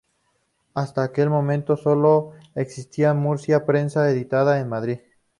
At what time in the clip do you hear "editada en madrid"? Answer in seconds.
4.09-4.97